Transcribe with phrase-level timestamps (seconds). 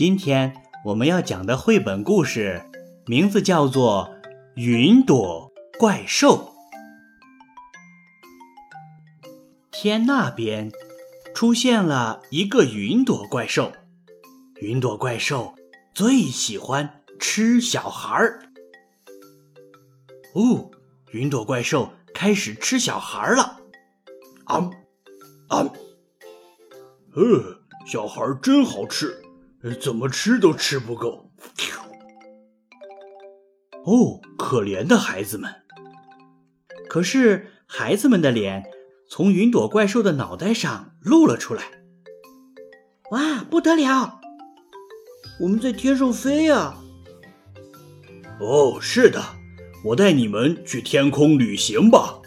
[0.00, 0.54] 今天
[0.86, 2.62] 我们要讲的绘本故事
[3.04, 4.08] 名字叫做
[4.54, 6.54] 《云朵怪兽》。
[9.70, 10.72] 天那边
[11.34, 13.72] 出现了一个云朵怪兽，
[14.62, 15.54] 云朵怪兽
[15.92, 18.40] 最喜欢吃小孩儿。
[20.32, 20.70] 哦，
[21.10, 23.60] 云朵怪兽开始吃小孩儿了。
[24.44, 24.70] 啊
[25.48, 25.70] 啊！
[27.14, 29.22] 呃，小孩真好吃。
[29.80, 31.30] 怎么吃都吃不够。
[33.84, 35.50] 哦，可怜的孩子们！
[36.88, 38.64] 可是孩子们的脸
[39.08, 41.62] 从云朵怪兽的脑袋上露了出来。
[43.10, 44.20] 哇，不得了！
[45.40, 46.76] 我们在天上飞呀！
[48.38, 49.22] 哦，是的，
[49.84, 52.20] 我带你们去天空旅行吧。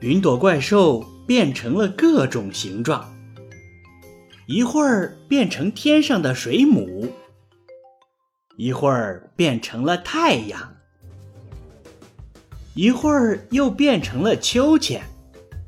[0.00, 3.17] 云朵怪兽变成了各种形状。
[4.48, 7.12] 一会儿变成天上的水母，
[8.56, 10.74] 一会儿变成了太阳，
[12.72, 15.02] 一会儿又变成了秋千，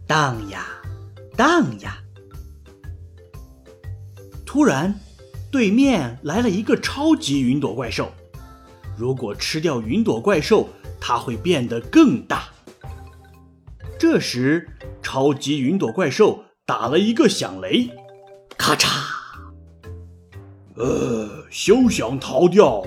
[0.06, 0.66] 荡呀
[1.36, 1.98] 荡呀。
[4.46, 4.98] 突然，
[5.52, 8.10] 对面来了一个超级云朵怪兽。
[8.96, 12.44] 如果吃掉云朵怪兽，它会变得更大。
[13.98, 14.70] 这时，
[15.02, 17.90] 超级云朵怪兽打了一个响雷。
[18.70, 18.88] 咔嚓！
[20.76, 22.84] 呃，休想逃掉！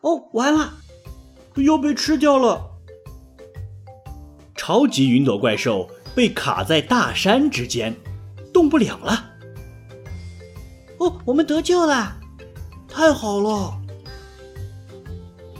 [0.00, 0.74] 哦，完了，
[1.58, 2.70] 要被吃掉了！
[4.56, 7.94] 超级云朵怪兽被卡在大山之间，
[8.52, 9.30] 动不了了。
[10.98, 12.18] 哦，我们得救了，
[12.88, 13.80] 太好了！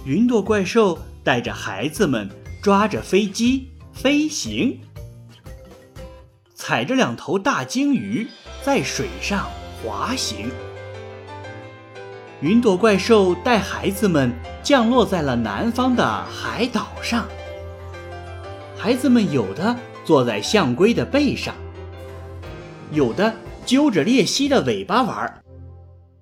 [0.05, 2.28] 云朵怪兽带着孩子们
[2.60, 4.80] 抓着飞机飞行，
[6.56, 8.27] 踩着两头大鲸鱼。
[8.65, 9.49] 在水上
[9.83, 10.49] 滑行，
[12.41, 17.27] 云朵怪兽带孩子们降落在了南方的海岛上。
[18.78, 21.56] 孩子们有的坐在象龟的背上，
[22.93, 23.34] 有的
[23.67, 25.43] 揪着鬣蜥的尾巴玩，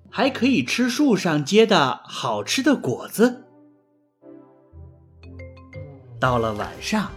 [0.09, 3.45] 还可以吃树上结的好吃的果子。
[6.19, 7.11] 到了晚上，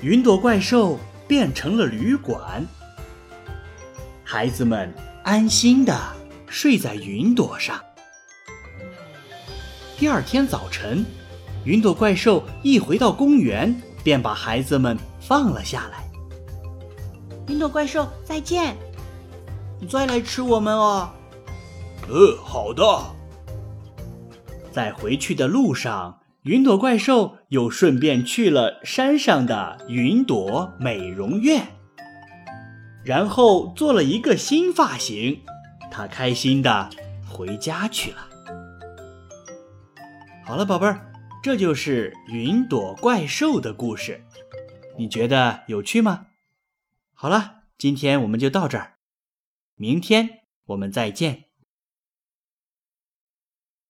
[0.00, 0.98] 云朵怪兽
[1.28, 2.64] 变成了旅馆。
[4.34, 5.96] 孩子们安心的
[6.48, 7.80] 睡在云朵上。
[9.96, 11.06] 第二天早晨，
[11.64, 16.10] 云朵怪兽一回到公园，便把孩子们放了下来。
[17.46, 18.76] 云朵怪兽，再见！
[19.80, 21.08] 你再来吃我们哦。
[22.08, 22.82] 呃，好的。
[24.72, 31.68] 在回去的路上，云朵怪兽又顺便去了山上的云朵美容院。
[33.04, 35.42] 然后做了一个新发型，
[35.90, 36.88] 他开心的
[37.28, 38.28] 回家去了。
[40.46, 44.24] 好了，宝贝儿，这就是云朵怪兽的故事，
[44.96, 46.26] 你觉得有趣吗？
[47.12, 48.94] 好了，今天我们就到这儿，
[49.76, 51.44] 明天我们再见。